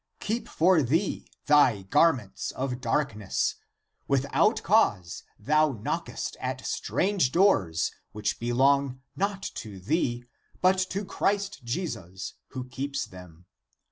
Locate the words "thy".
1.45-1.83